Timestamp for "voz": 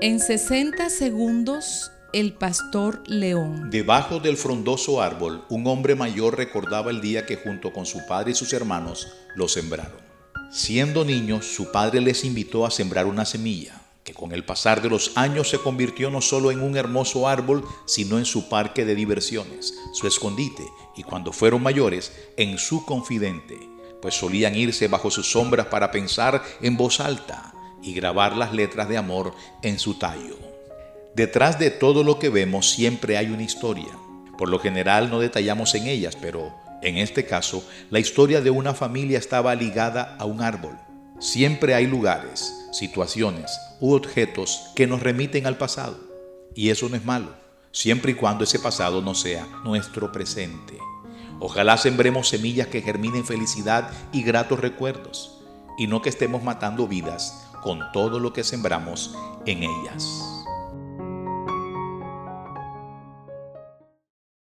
26.76-27.00